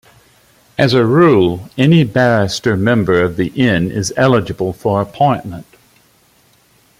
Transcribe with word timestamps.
As 0.79 0.93
a 0.95 1.05
rule, 1.05 1.69
any 1.77 2.03
barrister 2.03 2.75
member 2.75 3.21
of 3.21 3.37
the 3.37 3.49
Inn 3.49 3.91
is 3.91 4.11
eligible 4.17 4.73
for 4.73 4.99
appointment. 4.99 5.67